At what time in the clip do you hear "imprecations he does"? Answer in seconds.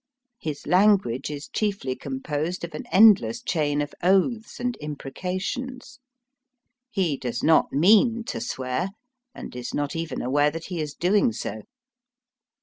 4.79-7.43